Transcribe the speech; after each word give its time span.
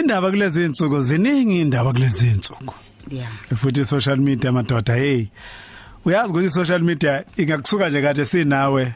indaba 0.00 0.30
kulezi 0.30 0.64
insuku 0.64 1.00
ziningi 1.00 1.60
indaba 1.60 1.92
kulezi 1.92 2.26
insuku 2.26 2.74
yeah. 3.10 3.32
Futhi 3.56 3.84
social 3.84 4.16
media 4.16 4.52
madoda 4.52 4.94
hey 4.94 5.26
uyazi 6.04 6.30
ukuthi 6.30 6.50
social 6.50 6.82
media 6.82 7.24
ingakusuka 7.36 7.88
nje 7.88 8.02
kade 8.02 8.24
sinawe 8.24 8.94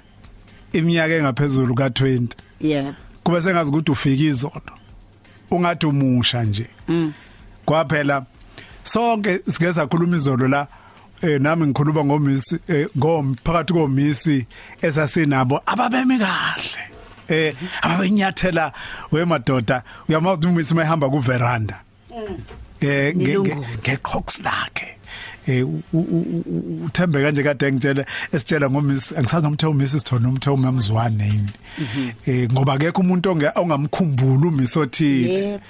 iminyaka 0.73 1.15
engaphezulu 1.15 1.75
ka20 1.75 2.27
yeah. 2.61 2.95
Kube 3.23 3.43
sengazi 3.43 3.71
ukuthi 3.71 3.91
ufika 3.91 4.23
izolo 4.23 4.81
ungathi 5.51 5.87
umusha 5.87 6.43
nje. 6.43 6.67
Mm. 6.89 7.12
Kwaphela 7.64 8.27
sonke 8.85 9.39
sike 9.39 9.75
sakhuluma 9.75 10.17
izolo 10.17 10.48
la 10.48 10.67
eh 11.23 11.41
nami 11.41 11.67
ngikhuluma 11.67 12.05
ngomisi 12.05 12.59
eh, 12.69 12.89
ngomphakathi 12.98 13.73
komisi 13.73 14.46
esasinabo 14.82 15.61
ababemi 15.67 16.19
kahle. 16.19 16.89
Eh 17.31 17.55
ababenyathela 17.83 18.73
wemadoda 19.12 19.83
uyamazi 20.09 20.47
umisi 20.47 20.75
mayihamba 20.75 21.09
ku 21.11 21.19
veranda 21.19 21.80
eh 22.80 23.15
ngecox 23.16 24.41
lakhe. 24.45 24.97
Eh 25.48 25.65
uthembe 26.85 27.23
kanje 27.23 27.43
kade 27.43 27.73
ngitshela 27.73 28.05
esitshela 28.33 28.71
ngomisi 28.71 29.16
angisazi 29.16 29.47
umthe 29.47 29.66
umisi 29.66 29.98
sithona 29.98 30.29
umthe 30.29 30.51
umamzwane 30.51 31.24
yini. 31.24 31.52
Eh 32.27 32.48
ngoba 32.52 32.73
akekho 32.74 33.01
umuntu 33.01 33.30
ongamkhumbula 33.57 34.49
umisi 34.49 34.79
othile. 34.79 35.60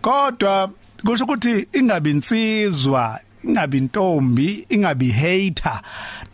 Kodwa 0.00 0.70
kusho 1.04 1.24
ukuthi 1.24 1.68
ingabi 1.72 2.10
insizwa 2.10 3.20
ingabi 3.44 3.78
intombi 3.78 4.66
ingabi 4.68 5.10
hater 5.10 5.80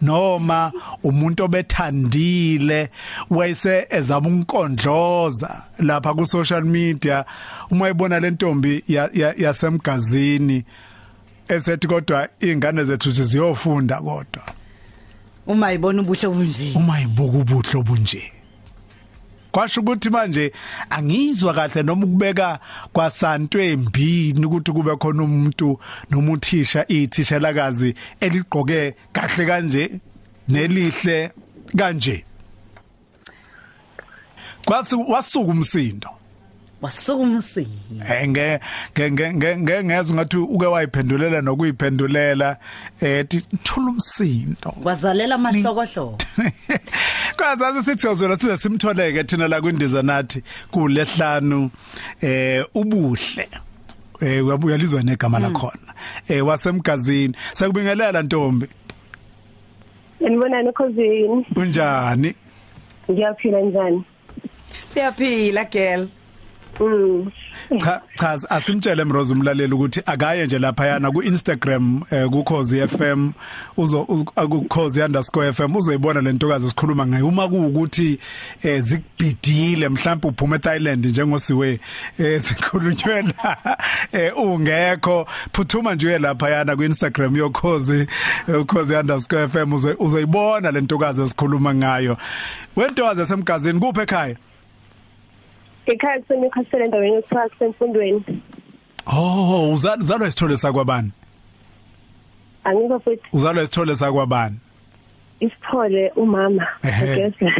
noma 0.02 0.72
umuntu 1.02 1.44
obethandile 1.44 2.88
wayese 3.30 3.86
ezama 3.90 4.28
unkondloza 4.28 5.62
lapha 5.78 6.14
ku 6.14 6.26
social 6.26 6.64
media 6.64 7.24
uma 7.70 7.88
ibona 7.90 8.20
le 8.20 8.30
ntombi 8.30 8.82
ya- 8.88 9.10
ya- 9.14 9.34
yasemgazini 9.38 10.64
esethi 11.48 11.86
kodwa 11.86 12.28
ingane 12.40 12.84
zethu 12.84 13.10
ziyofunda 13.10 13.96
kodwa. 13.96 14.42
Uma 15.46 15.72
ibona 15.72 16.02
ubuhle 16.02 16.28
bunje 16.28 16.72
uma 16.74 17.00
ibuka 17.00 17.38
ubuhlo 17.38 17.82
bunje 17.82 18.32
kwasho 19.58 19.80
ukuthi 19.80 20.10
manje 20.10 20.52
angizwa 20.90 21.54
kahle 21.54 21.82
noma 21.82 22.06
ukubeka 22.06 22.58
kwasantwe 22.92 23.66
embini 23.66 24.46
ukuthi 24.46 24.72
kube 24.72 24.96
khona 24.96 25.22
umuntu 25.22 25.80
noma 26.10 26.32
uthisha 26.32 26.86
ithishelakazi 26.86 27.94
eligqoke 28.20 28.94
kahle 29.12 29.46
kanje 29.46 30.00
nelihle 30.48 31.30
kanje. 31.76 32.24
Kwasi 34.64 34.94
wasuka 34.94 35.50
umsindo. 35.50 36.10
Wasuka 36.82 37.22
umsini 37.22 38.02
Eh, 38.10 38.28
nge 38.28 38.60
nge 38.98 39.32
nge 39.32 39.56
nge 39.56 39.84
ngeze 39.84 40.14
ngathi 40.14 40.36
uke 40.36 40.66
wayiphendulela 40.66 41.40
nokuyiphendulela 41.40 42.56
eh 43.00 43.26
thula 43.64 43.90
umsindo. 43.90 44.70
Kwazalela 44.82 45.34
amahlokohloko. 45.34 46.18
Kwazazi 47.36 47.84
sithi 47.84 48.02
sizona 48.02 48.36
size 48.36 48.56
simtholeke 48.56 49.24
thina 49.24 49.48
la 49.48 49.60
kwindiza 49.60 50.02
nathi 50.02 50.42
kulehlanu 50.70 51.70
eh 52.20 52.64
ubuhle. 52.74 53.48
Eh 54.20 54.46
uyabuya 54.46 54.76
lizwa 54.76 55.02
negama 55.02 55.38
lakhona. 55.38 55.94
Eh 56.28 56.46
wasemgazini. 56.46 57.34
Sakubingelela 57.52 58.22
ntombi. 58.22 58.66
Enibonani 60.20 60.72
cousin, 60.72 61.44
unjani? 61.56 62.34
Ngiyaphila 63.10 63.60
njani? 63.60 64.04
siyaphila 64.84 65.64
girl. 65.64 66.08
Cha 67.78 68.00
cha 68.14 68.38
asimtshele 68.50 69.04
mrozo 69.04 69.34
umlaleli 69.34 69.74
ukuthi 69.74 70.02
akaye 70.06 70.46
nje 70.46 70.58
lapha 70.58 70.86
yana 70.86 71.10
ku 71.10 71.22
Instagram 71.22 72.02
eh, 72.10 72.28
ku 72.30 72.44
Khosi 72.44 72.86
FM 72.88 73.30
uzo 73.76 74.04
ku 74.04 74.64
khosi_fm 74.68 75.76
uzoyibona 75.76 76.20
lentokazi 76.20 76.66
esikhuluma 76.66 77.06
ngayo. 77.06 77.28
Uma 77.28 77.48
kuukuthi 77.48 78.18
eh, 78.62 78.80
zikubhidile 78.82 79.88
mhlawumbe 79.88 80.28
uphuma 80.28 80.56
eThailand 80.56 81.06
njengosiwe 81.06 81.80
eh, 82.18 82.42
sikhulunywe 82.44 83.22
la 83.22 83.56
ungekho. 84.36 85.26
Phuthuma 85.52 85.94
nje 85.94 86.18
lapha 86.18 86.50
yana 86.50 86.76
ku 86.76 86.82
Instagram 86.84 87.36
yokhozi 87.36 88.06
ukhosi_fm 88.48 89.72
uzo- 89.74 89.96
uzoyibona 89.98 90.70
lentokazi 90.70 91.22
esikhuluma 91.22 91.74
ngayo. 91.74 92.16
Wentokazi 92.76 93.22
esemgazini 93.22 93.80
kuphi 93.80 94.00
ekhaya? 94.00 94.36
Ekhaya 95.88 96.20
kuseNewcastle 96.20 96.84
endaweni 96.84 97.14
yokuthiwa 97.14 97.48
kusemfundweni. 97.48 98.22
Oh, 99.06 99.70
uzalwa 99.72 99.96
uzalwa 100.02 100.28
isithole 100.28 100.56
sakwabani? 100.56 101.10
Angikho 102.64 103.00
futhi 103.00 103.22
Uzalwa 103.32 103.62
isithole 103.62 103.96
sakwabani? 103.96 104.56
isithole 105.40 106.10
umama. 106.16 106.66
Ehhe. 106.84 107.12
I 107.12 107.16
guess. 107.30 107.52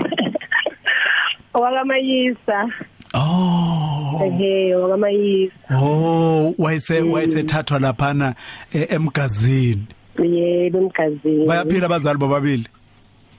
Owakamayisa. 1.55 2.71
Oh. 3.15 4.21
Ehhe, 4.25 4.75
owakamayisa. 4.75 5.55
Oh, 5.81 6.55
wayese 6.59 7.00
wayesethathwa 7.00 7.78
laphana 7.78 8.34
eh, 8.72 8.87
emgazini. 8.93 9.87
Yebo 10.19 10.78
emgazini. 10.78 11.47
Bayaphila 11.47 11.87
abazali 11.87 12.19
bobabili. 12.19 12.66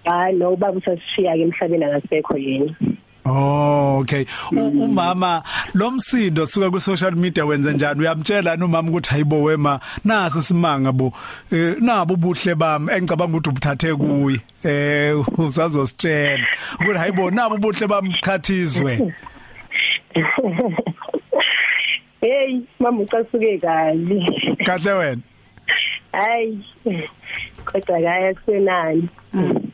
Hayi 0.06 0.36
no 0.38 0.56
baba 0.56 0.78
usashiya 0.80 1.36
ke 1.36 1.42
emhlabeni 1.42 1.84
akasekho 1.86 2.38
yena. 2.38 2.76
Oh, 3.29 4.00
okay. 4.01 4.25
U- 4.51 4.84
Umama 4.85 5.44
lomsindo 5.73 6.45
suka 6.47 6.69
ku 6.72 6.79
social 6.79 7.12
media 7.16 7.45
wenza 7.45 7.72
njani? 7.72 8.01
Uyamtshela 8.01 8.56
umama 8.56 8.90
ukuthi 8.90 9.09
hayibo 9.09 9.44
wema 9.44 9.79
nasi 10.06 10.41
simanga 10.41 10.91
bo. 10.91 11.13
Eh 11.51 11.75
nabo 11.79 12.13
ubuhle 12.13 12.56
bami 12.56 12.91
engicabanga 12.94 13.38
ukuthi 13.38 13.50
ubuthathe 13.50 13.95
kuyi. 13.95 14.41
Eh 14.63 15.16
usazositshela 15.40 16.45
ukuthi 16.81 16.97
hayibo 16.97 17.31
nabo 17.31 17.56
ubuhle 17.56 17.88
bami 17.88 18.16
khathizwe. 18.23 19.13
Hey, 22.22 22.61
mama 22.79 23.00
ucasuke 23.01 23.57
kazi. 23.57 24.25
Kahle 24.66 24.91
wena. 24.94 25.22
Hayi. 26.11 26.66
Kodwa 27.66 28.01
kaya 28.01 28.34
kusenani. 28.34 29.09
Yi- 29.34 29.69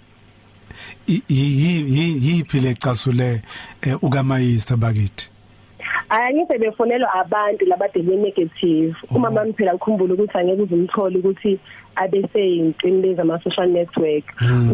yiphi 1.08 2.60
lecasule 2.60 3.42
eh, 3.82 4.04
ukamayisa 4.04 4.78
bakithi 4.78 5.30
Angize 6.10 6.58
befonelwa 6.60 7.14
abantu 7.14 7.66
labadele 7.66 8.16
negative. 8.18 8.96
Uma 9.10 9.32
mami 9.32 9.54
phela 9.54 9.74
ukhumbula 9.74 10.14
ukuthi 10.14 10.38
angeke 10.38 10.62
uzumthole 10.62 11.18
ukuthi 11.18 11.60
abe 11.96 12.22
seyinqini 12.34 13.02
lezi 13.02 13.22
ama 13.22 13.40
social 13.44 13.68
network. 13.70 14.24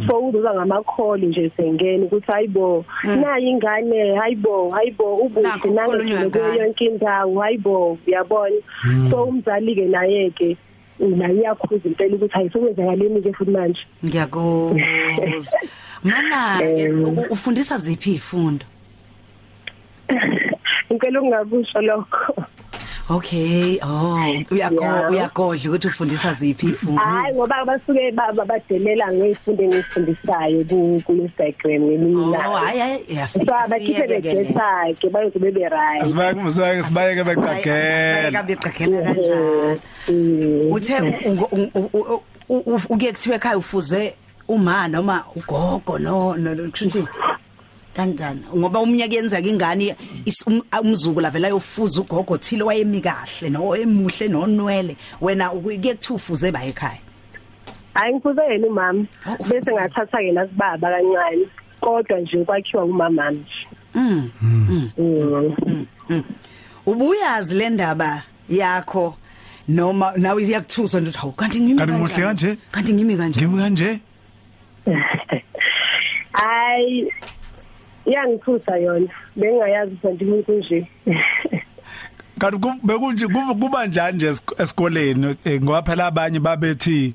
So 0.08 0.20
uzoza 0.20 0.54
ngama 0.54 0.84
call 0.84 1.22
nje 1.22 1.52
sengene 1.58 2.06
ukuthi 2.06 2.32
hayibo 2.32 2.86
nayi 3.04 3.50
ingane 3.50 4.16
hayibo 4.16 4.70
hayibo 4.70 5.04
Nakho 5.04 5.26
ubuhle 5.26 5.50
kukhulunywa 5.50 6.20
nange 6.20 6.40
ngayo. 6.40 6.54
yonke 6.64 6.86
indawo 6.86 7.40
hayibo 7.42 7.98
uyabona. 8.08 8.56
So 9.10 9.24
umzali 9.24 9.76
ke 9.76 9.86
naye 9.86 10.30
ke 10.30 10.58
la 11.02 11.32
iyakhuza 11.34 11.88
impela 11.90 12.16
ukuthi 12.16 12.38
ayisokwenzakaleni 12.38 13.22
ke 13.22 13.34
futhi 13.34 13.52
manje. 13.52 13.82
ngiyakuzwa 14.06 15.60
mana 16.04 16.58
ke, 16.60 16.90
u- 17.10 17.28
ufundisa 17.34 17.78
ziphi 17.78 18.10
izifundo 18.12 18.66
Ngicela 20.92 21.22
ungakusho 21.22 21.82
lokho. 21.82 22.34
Okay 23.10 23.80
oh 23.84 24.16
uyako 24.52 24.84
Yeah. 24.84 25.12
uyagodla 25.12 25.70
ukuthi 25.72 25.88
ufundisa 25.88 26.34
ziphi 26.34 26.66
izifundo 26.66 27.02
Hayi 27.02 27.36
ngoba 27.36 27.66
basuke 27.66 28.12
baba 28.12 28.46
badelela 28.46 29.14
ngezifundo 29.14 29.64
engizifundisayo 29.64 30.64
ku 30.70 31.02
ku 31.06 31.12
Instagram 31.14 31.82
ngemina. 31.84 32.50
oh 32.50 32.56
hayi 32.56 32.80
hayi 32.80 33.06
yasi 33.10 33.40
So 33.46 33.54
abakhiphe 33.56 34.08
begesa 34.08 34.94
ke 35.00 35.10
bayoze 35.10 35.40
bebe 35.40 35.70
right. 35.70 36.06
Sibayeke 36.06 36.50
sibayeke 36.52 36.84
sibayeke 36.84 37.24
beqagela 37.24 38.44
beqagela 38.44 39.02
kanjani 39.04 39.80
Mm. 40.08 40.72
uthe 40.72 40.96
ungo- 41.26 41.50
un- 41.52 41.72
u- 41.76 41.90
u- 41.94 42.22
u- 42.50 42.64
u- 42.66 42.82
uke 42.90 43.12
kuthiwe 43.12 43.36
ekhaya 43.36 43.58
ufuze 43.58 44.14
uma 44.48 44.88
noma 44.88 45.24
ugogo 45.36 46.00
no 46.00 46.36
no 46.36 46.56
kusho 46.72 47.08
kanjani 47.96 48.42
ngoba 48.56 48.80
umnyaka 48.80 49.16
yenzeka 49.16 49.48
ingane 49.50 49.96
is- 50.26 50.44
um- 50.48 50.64
umzukulu 50.82 51.28
avela 51.28 51.48
yofuza 51.48 52.02
ugogo 52.02 52.38
thile 52.38 52.64
wayemi 52.64 53.02
kahle 53.02 53.50
no 53.50 53.76
emuhle 53.76 54.28
nonwele 54.28 54.96
wena 55.22 55.52
uke 55.54 55.78
kuthiwa 55.96 56.16
ufuze 56.16 56.52
ba 56.52 56.64
ekhaya 56.66 57.00
Hayi 57.94 58.14
ngifuze 58.16 58.42
yena 58.52 58.68
umama 58.68 59.06
Oh, 59.28 59.36
ufuze. 59.40 59.54
bese 59.60 59.72
ngathatha 59.74 60.18
ke 60.18 60.32
nasibaba 60.32 60.88
kancane 60.90 61.46
kodwa 61.82 62.20
nje 62.20 62.46
kwakhiwa 62.46 62.84
umama 62.86 63.32
nje. 63.32 63.68
mm 63.96 64.30
Mm. 64.98 66.24
ubuyazi 66.86 67.54
le 67.54 67.70
ndaba 67.70 68.24
yakho 68.50 69.16
noma 69.68 70.14
nawe 70.18 70.44
iyakuthusa 70.44 71.00
nje 71.00 71.10
uthi 71.10 71.18
hawu 71.20 71.32
kanti 71.32 71.60
ngimi 71.62 71.78
Kanti 71.80 71.94
muhle 71.94 72.08
kanjani? 72.16 72.28
kanje? 72.28 72.58
kanti 72.72 72.94
ngimi 72.94 73.18
kanje 73.18 73.40
ngimi 73.42 73.62
kanje 73.62 74.00
Hayi 76.32 77.12
iyangithusa 78.06 78.78
yona. 78.78 79.08
Bengayazi 79.36 79.96
ukuthi 80.04 80.26
umuntu 80.26 80.52
nje. 80.54 80.88
kanti 82.40 82.58
ku- 82.58 82.80
bekunje 82.84 83.28
kuba- 83.28 83.54
njani 83.88 84.18
nje 84.18 84.30
esik- 84.30 84.62
esikoleni? 84.62 85.36
Eh, 85.46 85.62
ngoba 85.62 85.82
phela 85.84 86.06
abanye 86.08 86.40
babethi 86.40 87.14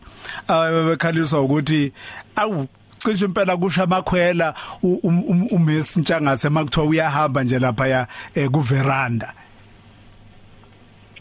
abekhaliswa 0.48 1.40
ukuthi 1.42 1.92
awu 2.36 2.66
cishe 2.98 3.24
impela 3.24 3.56
kusho 3.56 3.82
amakhwela 3.82 4.54
um- 4.82 5.00
um- 5.02 5.48
uMiss 5.50 5.96
Ntshangase 5.96 6.48
makuthiwa 6.48 6.86
uyahamba 6.86 7.44
nje 7.44 7.58
lapha 7.58 7.86
ya 7.88 8.06
eh, 8.34 8.48
ku 8.50 8.60
veranda 8.60 9.32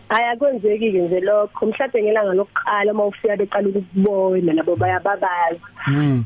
ayakwenzeki 0.10 0.92
ke 0.92 1.02
nje 1.02 1.19
lokho. 1.19 1.66
Mhlawumbe 1.66 2.04
ngelanga 2.04 2.34
lokuqala 2.34 2.92
uma 2.92 3.06
ufika 3.06 3.38
beqala 3.38 3.68
ukubona 3.69 4.54
nabo 4.54 4.75
bayababaza. 4.75 5.60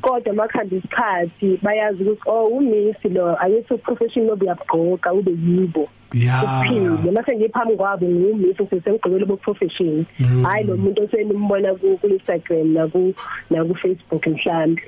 Kodwa 0.02 0.34
makhanda 0.34 0.76
isikhathi 0.76 1.60
bayazi 1.64 2.04
ukuthi 2.04 2.24
oh 2.26 2.48
umisi 2.48 3.10
lo 3.10 3.36
ayithi 3.42 3.78
professional 3.78 4.32
obuyabgqoka 4.34 5.14
ube 5.14 5.32
yibo. 5.32 5.90
Ya. 6.14 6.42
Uphile. 6.44 7.12
Mase 7.12 7.36
ngiphambi 7.36 7.76
kwabo 7.76 8.06
ngumisi 8.06 8.66
sesengqibele 8.70 9.26
bo 9.26 9.38
profession 9.38 10.06
hayi 10.44 10.64
lo 10.66 10.78
muntu 10.78 11.04
osenimbona 11.04 11.74
ku 11.76 11.98
ku 12.02 12.08
Instagram 12.08 12.74
na 12.74 12.88
ku 12.88 13.14
na 13.50 13.64
ku 13.64 13.76
Facebook 13.76 14.28
mhlambi 14.28 14.82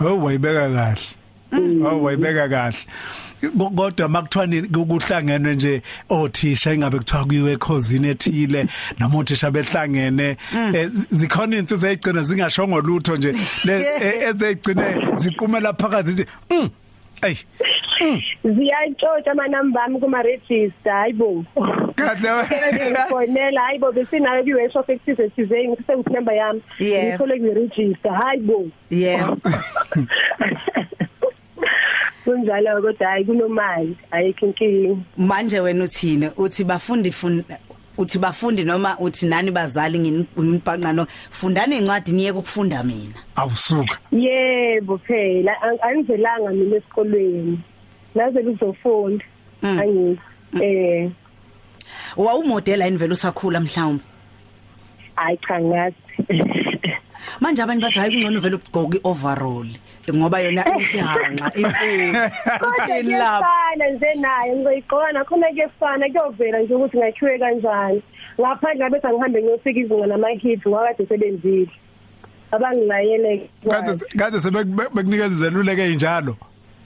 oh 0.00 0.20
wayibeka 0.24 0.68
kahle. 0.68 1.25
Oh 1.84 2.02
wayibeka 2.02 2.48
kahle. 2.48 2.76
Ko- 3.58 3.70
Kodwa 3.70 4.08
makuthiwani 4.08 4.62
kuhlangenwe 4.62 5.54
nje 5.54 5.82
othisha 6.08 6.72
ingabe 6.74 6.98
kuthiwa 6.98 7.24
kuyiwe 7.24 7.52
ekhosini 7.52 8.08
ethile 8.08 8.66
noma 9.00 9.18
othisha 9.18 9.50
behlangene. 9.50 10.36
Eh, 10.74 10.88
zi- 10.88 11.06
zikhona 11.10 11.56
insizwe 11.56 11.90
ezigcina 11.90 12.22
zingashongo 12.22 12.80
lutho 12.80 13.16
nje. 13.16 13.32
Le- 13.64 13.86
eh, 14.00 14.28
ezigcine 14.28 14.84
ziqumela 15.16 15.72
phakathi 15.74 16.10
zithi 16.10 16.30
mm 16.50 16.68
ay 17.22 17.34
ziyatshotha 18.44 19.30
amanamba 19.32 19.84
ami 19.84 20.00
kuma 20.00 20.22
register 20.22 20.92
hayibo 20.92 21.44
kahle 21.94 22.28
fonela 23.08 23.60
hayibo 23.60 23.92
besinayo 23.92 24.44
ku 24.44 24.50
workshop 24.50 24.90
ekuthize 24.90 25.28
thizeni 25.30 25.76
kusengithi 25.76 26.12
number 26.12 26.34
yami. 26.34 26.62
Yebo. 26.78 27.08
ngithole 27.08 27.38
ku 27.40 27.54
register 27.60 28.12
hayibo 28.12 28.68
yebo 28.90 29.36
kunjalo 32.30 32.82
kodwa 32.82 33.08
hayi 33.08 33.24
kunomali 33.24 33.96
ayikho 34.10 34.46
inkingi 34.46 34.98
manje 35.16 35.60
wena 35.60 35.84
uthini? 35.84 36.30
Uthi 36.36 36.64
bafundi 36.64 37.12
fun 37.12 37.44
uthi 37.98 38.18
bafundi 38.18 38.64
noma 38.64 38.96
uthi 38.98 39.26
nani 39.26 39.50
bazali 39.50 39.98
nginibhaqana 39.98 40.92
no 40.92 41.06
fundani 41.30 41.78
incwadi 41.78 42.12
niye 42.12 42.30
ukufunda 42.32 42.82
mina? 42.82 43.14
Awusuka. 43.36 43.98
Yebo 44.12 44.98
phela 44.98 45.52
ang- 45.62 45.80
angizelanga 45.82 46.50
mina 46.50 46.76
esikolweni. 46.76 47.58
Naze 48.14 48.42
luzofunda 48.42 49.24
Mm. 49.62 49.78
angithi 49.78 50.20
eh. 50.64 51.10
Wawumodela 52.16 52.88
invela 52.88 53.12
usakhula 53.14 53.60
mhlawumbe? 53.60 54.04
Hayi 55.14 55.38
cha 55.48 55.60
ngathi 55.60 55.96
manje 57.40 57.62
abantu 57.62 57.82
bathi 57.82 57.98
hayi 57.98 58.12
kungcono 58.12 58.40
vele 58.40 58.56
ukugqoka 58.56 58.98
ioverall. 59.04 59.68
Ngoba 60.14 60.40
yona 60.40 60.62
isihanqa 60.78 61.52
inkulu 61.60 62.12
kodwa 62.60 62.84
uthini 62.84 63.12
lapho 63.12 63.46
kuyafana 63.46 63.90
nje 63.90 64.14
naye 64.20 64.56
ngizoyigqoka 64.56 65.12
nakhona 65.12 65.46
kuyafana 65.48 66.06
kuyovela 66.08 66.58
nje 66.58 66.74
ukuthi 66.74 66.98
ngakhiwe 66.98 67.38
kanjani. 67.38 68.02
Ngaphandle 68.40 68.84
ngabe 68.84 68.98
ngihambe 68.98 69.42
ngiyofika 69.42 69.80
izinga 69.80 70.06
nama-hit 70.06 70.66
ngoba 70.66 70.86
kade 70.86 71.06
sebenzile. 71.06 71.70
Abangilayele 72.52 73.50
kade 73.70 73.92
kade 74.18 74.40
sebekunikeza 74.40 75.34
izeluleko 75.34 75.82
ezinjalo 75.82 76.36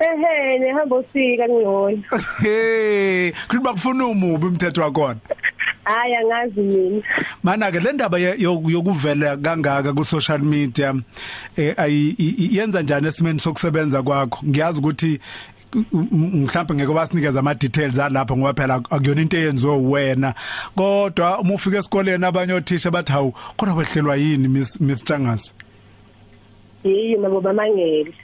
ehe 0.01 0.59
nehamba 0.59 0.97
usika 0.97 1.47
kungcono 1.47 2.03
hey 2.43 3.33
kuthi 3.49 3.63
bakufuna 3.63 4.07
umubi 4.07 4.47
umthetho 4.47 4.83
wakona 4.83 5.21
hayi 5.95 6.15
angazi 6.15 6.61
mina. 6.61 7.03
Mana 7.43 7.71
ke 7.73 7.81
le 7.81 7.93
ndaba 7.93 8.19
ye- 8.19 8.37
yoku- 8.39 8.71
yokuvela 8.71 9.37
kangaka 9.37 9.93
ku 9.95 10.05
social 10.05 10.39
media 10.39 10.95
eh 11.57 11.75
ayi- 11.77 12.15
i- 12.19 12.35
i- 12.45 12.57
yenza 12.57 12.83
njani 12.83 13.07
esimeni 13.09 13.41
sokusebenza 13.41 14.03
kwakho? 14.03 14.39
Ngiyazi 14.47 14.81
ukuthi 14.81 15.21
u- 15.75 15.85
u- 15.93 16.17
mhlawumbe 16.17 16.75
ngeke 16.75 16.93
basinikeza 16.95 17.41
ama 17.41 17.55
details 17.55 17.99
alapha 17.99 18.37
ngoba 18.37 18.55
phela 18.55 18.75
akuyona 18.91 19.23
into 19.23 19.37
eyenziwe 19.37 19.77
wena 19.77 20.35
kodwa 20.75 21.39
uma 21.41 21.55
ufika 21.55 21.79
esikoleni 21.79 22.25
abanye 22.25 22.53
othisha 22.53 22.91
bathi 22.91 23.13
hawu 23.13 23.33
kodwa 23.57 23.75
wehlelwa 23.75 24.17
yini 24.17 24.49
miss 24.49 24.81
miss 24.81 25.05
Changase 25.05 25.53
yiyi 26.85 27.17
nabo 27.19 27.41
bamangele. 27.41 28.15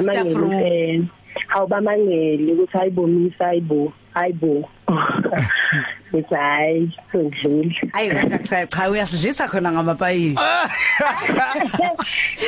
Staff 0.00 0.34
room. 0.34 0.50
bamangele 0.50 0.94
eh 0.94 1.02
hawu 1.46 1.66
bamangele 1.68 2.52
ukuthi 2.52 2.78
hayibomisa 2.78 3.44
hayibo 3.44 3.92
hayibo 4.14 4.68
Uthi 6.12 6.34
hayi 6.34 6.92
sengidlule 7.12 7.74
ayi 7.92 8.10
kodwa 8.10 8.38
cha 8.38 8.66
cha 8.66 8.90
uyasidlisa 8.90 9.48
khona 9.48 9.72
ngamapayipi 9.72 10.40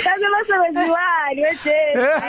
Kaze 0.05 0.27
basebenziwani 0.35 1.41
wethe 1.43 1.77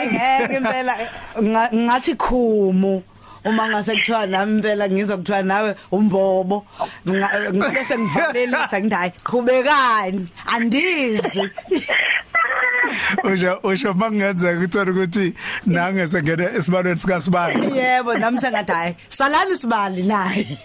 ngeke 0.06 0.56
impela. 0.56 0.94
Nga- 1.42 1.70
ngathi 1.74 2.14
khumu. 2.14 3.02
Uma 3.44 3.68
ngase 3.68 3.92
kuthiwa 3.96 4.26
nami 4.26 4.52
impela 4.56 4.88
ngizwa 4.88 5.16
kuthiwa 5.16 5.42
nawe 5.42 5.74
umbobo. 5.92 6.66
Nga- 7.08 7.52
ngibese 7.52 7.98
ngivalelisa 7.98 8.80
ngithi 8.80 8.94
hayi 8.94 9.10
qhubekani 9.24 10.28
andizi. 10.46 11.42
usho 13.24 13.58
usho 13.62 13.94
mangenzeka 13.94 14.58
ukuthola 14.58 14.90
ukuthi 14.92 15.34
nange 15.66 16.08
sengene 16.08 16.48
esibalweni 16.56 16.98
sika 17.00 17.20
sibani 17.20 17.78
yebo 17.78 18.14
nami 18.18 18.38
sengathi 18.38 18.72
hayi 18.72 18.96
salani 19.08 19.56
sibali 19.56 20.02
naye. 20.02 20.58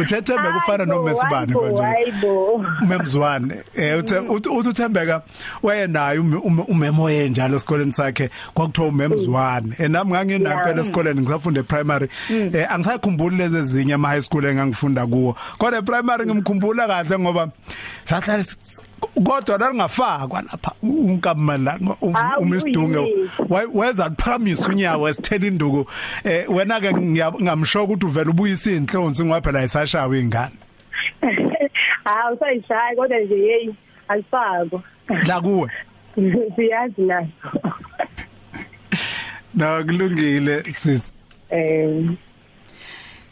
Uthethembe 0.00 0.48
kufana 0.52 0.84
nomesibani 0.84 1.52
konje 1.52 1.82
hayibo 1.82 2.64
umemzwane 2.82 3.54
eh 3.76 3.98
uthe 3.98 4.18
uthi 4.18 4.68
uthembeka 4.68 5.22
wayenayo 5.62 6.20
ume- 6.20 6.36
ume- 6.44 6.64
umemo 6.68 7.10
yenjalo 7.10 7.56
esikoleni 7.56 7.94
sakhe. 7.94 8.30
Kwakuthiwa 8.54 8.88
umemzwane. 8.88 9.74
Enami 9.78 10.10
nganginayo 10.10 10.56
Yeah. 10.56 10.64
phela 10.68 10.80
esikoleni 10.82 11.20
ngisafunda 11.20 11.62
primary. 11.62 12.08
Eh 12.30 12.66
angisakhumbuli 12.72 13.36
lezi 13.36 13.56
ezinye 13.56 13.94
ama 13.94 14.08
high 14.08 14.20
school 14.20 14.44
engangifunda 14.44 15.06
kuwo 15.06 15.36
kodwa 15.58 15.82
primary 15.82 16.26
ngimkhumbula 16.26 16.86
kahle 16.86 17.18
ngoba 17.18 17.48
sahlala 18.04 18.44
kodwa 19.24 19.58
lalingafakwa 19.58 20.42
lapha 20.42 20.72
uMsidunge 22.38 22.98
uyini? 22.98 23.28
weza 23.74 24.10
promise 24.10 24.68
unyawo 24.68 25.08
esithela 25.08 25.46
induku. 25.46 25.90
Eh 26.24 26.44
wena 26.48 26.80
ke 26.80 26.94
ngamsho 27.42 27.84
ukuthi 27.84 28.06
uvela 28.06 28.30
ubuyisa 28.30 28.70
inhlonzi 28.70 29.24
ngoba 29.24 29.40
phela 29.40 29.58
ayisashawa 29.58 30.16
ingane 30.18 30.56
hawu 32.04 32.38
sayishaye 32.38 32.96
kodwa 32.96 33.18
nje 33.18 33.34
hey 33.34 33.70
alifako 34.08 34.82
la 35.26 35.40
kuwe? 35.40 35.70
Siyazi 36.56 37.02
naso. 37.02 37.28
Na 39.54 39.82
kulungile 39.82 40.62
sis. 40.72 41.14
Eh 41.50 42.10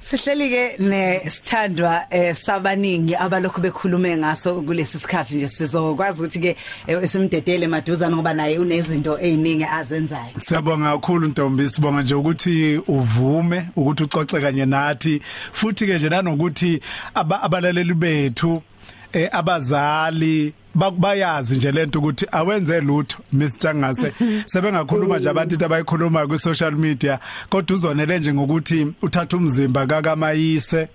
Sihleli 0.00 0.49
ke 0.50 0.76
nesithandwa 0.78 2.07
eh 2.11 2.35
sabaningi 2.35 3.17
abalokhu 3.17 3.61
bekhulume 3.61 4.17
ngaso 4.17 4.62
kulesi 4.62 4.99
sikhathi 4.99 5.37
nje 5.37 5.49
sizokwazi 5.49 6.23
ukuthi 6.23 6.40
ke 6.40 6.57
eh, 6.87 7.09
simdedele 7.09 7.67
maduzana 7.67 8.17
ngoba 8.17 8.35
naye 8.35 8.59
unezinto 8.59 9.19
eziningi 9.19 9.64
azenzayo. 9.64 10.40
Siyabonga 10.40 10.93
kakhulu 10.93 11.28
Ntombi 11.28 11.69
sibonga 11.69 12.02
nje 12.02 12.14
ukuthi 12.14 12.81
uvume 12.88 13.69
ukuthi 13.76 14.02
ucoxe 14.02 14.40
kanye 14.40 14.67
nathi 14.67 15.21
futhi 15.52 15.87
ke 15.87 15.95
nje 15.95 16.09
nanokuthi 16.09 16.81
aba- 17.14 17.43
abalaleli 17.43 17.95
bethu 17.95 18.62
eh 19.12 19.28
abazali 19.32 20.52
ba- 20.74 20.90
bayazi 20.90 21.56
nje 21.56 21.72
lento 21.72 21.98
ukuthi 21.98 22.26
awenze 22.32 22.80
lutho 22.80 23.18
Miss 23.32 23.58
Changase 23.58 24.12
sebengakhuluma 24.46 25.18
nje 25.18 25.28
abantu 25.30 25.54
into 25.54 25.66
abayikhuluma 25.66 26.26
ku 26.26 26.38
social 26.38 26.72
media 26.72 27.18
kodwa 27.50 27.74
uzonele 27.76 28.18
nje 28.18 28.34
ngokuthi 28.34 28.86
uthatha 29.02 29.36
umzimba 29.36 29.86
kakamayise 29.86 30.80
eh 30.80 30.88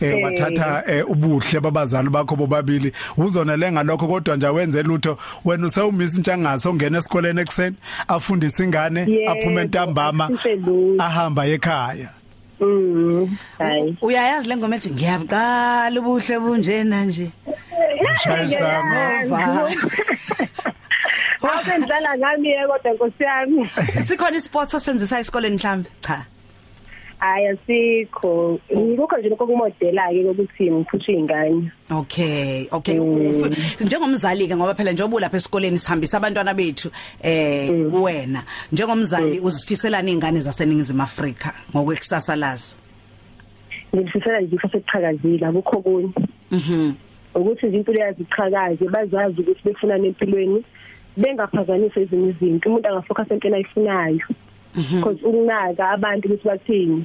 Eh. 0.00 0.24
wathatha 0.24 0.82
eh, 0.86 1.10
ubuhle 1.10 1.60
babazali 1.60 2.10
bakho 2.10 2.36
bobabili. 2.36 2.92
Uzonele 3.16 3.72
ngalokho 3.72 4.06
kodwa 4.08 4.36
nje 4.36 4.46
awenze 4.46 4.82
lutho. 4.82 5.18
Wena 5.44 5.66
usewumisa 5.66 6.16
intshangase 6.16 6.68
ongena 6.68 6.98
esikoleni 6.98 7.40
ekseni 7.40 7.76
afundise 8.08 8.64
ingane 8.64 9.26
aphume 9.28 9.64
ntambama 9.64 10.30
ahamba 10.98 11.46
ekhaya. 11.46 12.08
Mm 12.60 13.38
hayi 13.58 13.96
Uyayazi 14.02 14.48
le 14.48 14.56
ngoma 14.56 14.76
ethi 14.76 14.90
ngiyabqala 14.90 16.00
ubuhle 16.00 16.38
bunjena 16.38 17.04
nje. 17.04 17.30
Shayisana. 18.22 19.26
Ngova. 19.26 19.70
Awusendlala 21.44 22.18
ngami 22.18 22.48
ye 22.48 22.66
kodwa 22.68 22.92
Nkosi 22.94 23.22
yami 23.22 23.68
Sikhona 24.06 24.36
isports 24.36 24.74
osenzisa 24.74 25.20
esikoleni 25.20 25.56
mhlambi? 25.56 25.88
Cha. 26.00 26.26
Hayi 27.24 27.46
asikho 27.46 28.60
ngikho 28.76 29.16
nje 29.18 29.28
lokho 29.28 29.46
kumodela 29.46 30.08
ke 30.12 30.24
ukuthi 30.28 30.70
ngiphushe 30.70 31.12
izingane 31.12 31.70
Okay, 31.90 32.68
okay. 32.72 32.98
Mm. 33.00 33.30
Ufu- 33.30 33.84
Njengomzali 33.84 34.48
ke 34.48 34.56
ngoba 34.56 34.74
phela 34.74 34.92
njengoba 34.92 35.20
lapha 35.20 35.36
esikoleni 35.36 35.78
sihambisa 35.78 36.16
abantwana 36.16 36.54
bethu 36.54 36.90
eh 37.22 37.68
kuwena. 37.90 38.42
Njengomzali 38.72 39.40
uzifiselana 39.40 40.08
izingane 40.10 40.40
zaseningizimu 40.40 41.02
Afrika 41.02 41.54
ngokwekusasa 41.70 42.36
lazo. 42.36 42.76
ngifisela 43.96 44.40
nje 44.40 44.56
ifase 44.56 44.78
eqhakazile 44.78 45.46
akukho 45.46 45.76
kunye 45.82 46.10
mhm 46.50 46.92
ukuthi 47.34 47.66
nje 47.66 47.76
impilo 47.76 48.00
yaziqhakaze 48.00 48.84
bazazi 48.88 49.40
ukuthi 49.40 49.60
befuna 49.64 49.98
nempilweni 49.98 50.64
bengaphazamisa 51.16 52.00
ezinye 52.00 52.28
izinto 52.30 52.68
umuntu 52.68 52.88
angafocus 52.88 53.30
entweni 53.30 53.56
ayifunayo 53.56 54.26
because 54.74 55.18
ukunaka 55.22 55.90
abantu 55.90 56.28
ukuthi 56.28 56.48
bathini 56.48 57.04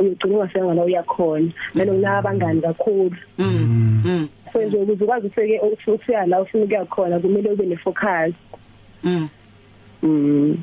uyogcina 0.00 0.34
ungasenga 0.34 0.74
la 0.74 0.84
uyakhona 0.84 1.52
nanokunaka 1.74 2.18
abangani 2.18 2.60
kakhulu. 2.60 3.16
Mhm 3.38 4.26
so 4.52 4.62
nje 4.62 4.76
ukuze 4.76 5.04
ukwazi 5.04 5.26
ufike 5.26 5.60
ufika 5.86 6.26
la 6.26 6.40
ufuna 6.42 6.64
ukuya 6.64 6.84
khona 6.84 7.18
kumele 7.20 7.50
ube 7.50 7.66
ne-focus. 7.66 8.34
Mhm 9.04 9.28
mm. 10.02 10.56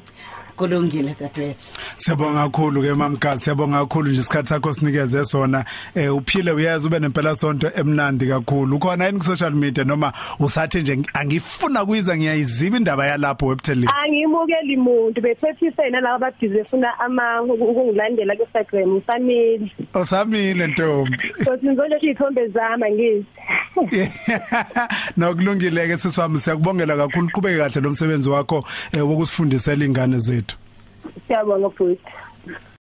Kulungile 0.58 1.16
dadewethu. 1.20 1.68
Siyabonga 1.98 2.44
kakhulu 2.44 2.82
ke 2.82 2.94
mamgazi 2.94 3.44
siyabonga 3.44 3.80
kakhulu 3.80 4.10
nje 4.10 4.20
isikhathi 4.20 4.50
sakho 4.50 4.74
sinikeze 4.74 5.26
sona. 5.26 5.66
Eh 5.96 6.16
uphile 6.16 6.52
uyazi 6.52 6.88
ube 6.88 7.00
nempela 7.00 7.36
sonto 7.36 7.72
emnandi 7.76 8.28
kakhulu. 8.28 8.76
Ukhona 8.76 9.06
yini 9.06 9.20
ku 9.20 9.26
social 9.26 9.52
media 9.52 9.84
noma 9.84 10.14
usathi 10.40 10.82
nje 10.82 11.00
angifuna 11.14 11.86
kuyiza 11.86 12.18
ngiyayiziba 12.18 12.78
indaba 12.78 13.06
yalapho 13.06 13.46
webtellis 13.46 13.90
angimukeli 14.04 14.78
muntu 14.78 15.22
bethethise 15.22 15.90
nalabo 15.90 16.26
ababhizi 16.26 16.54
befuna 16.54 17.00
ama 17.00 17.42
ukungilandela 17.42 18.36
ku 18.36 18.44
Instagram 18.44 18.98
usamili 18.98 19.72
osamile 19.94 20.68
ntombi. 20.68 21.18
So 21.46 21.58
sinzonje 21.58 21.96
izithombe 22.02 22.48
zami 22.48 22.92
ngizi 22.92 23.26
nokulungile 25.18 25.88
ke 25.88 25.98
siswami 25.98 26.40
siyakubongela 26.40 26.98
kakhulu. 26.98 27.30
Qhubeke 27.30 27.58
kahle 27.58 27.82
lo 27.82 27.90
msebenzi 27.90 28.30
wakho 28.30 28.64
eh, 28.94 29.10
wokusifundisela 29.10 29.86
ingane 29.86 30.20
zethu. 30.20 30.47
Siyabonga 31.28 31.70
futhi 31.70 32.02